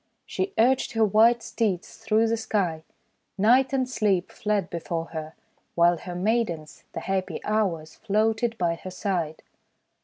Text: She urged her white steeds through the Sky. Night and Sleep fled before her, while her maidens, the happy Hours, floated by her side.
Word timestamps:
She 0.25 0.51
urged 0.57 0.93
her 0.93 1.05
white 1.05 1.43
steeds 1.43 1.97
through 1.97 2.27
the 2.27 2.35
Sky. 2.35 2.81
Night 3.37 3.71
and 3.71 3.87
Sleep 3.87 4.31
fled 4.31 4.67
before 4.71 5.09
her, 5.13 5.35
while 5.75 5.97
her 5.97 6.15
maidens, 6.15 6.85
the 6.93 7.01
happy 7.01 7.39
Hours, 7.45 7.93
floated 7.97 8.57
by 8.57 8.73
her 8.77 8.89
side. 8.89 9.43